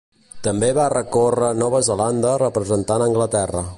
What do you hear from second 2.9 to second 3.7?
Anglaterra.